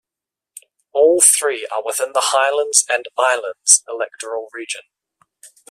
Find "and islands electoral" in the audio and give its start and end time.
2.89-4.47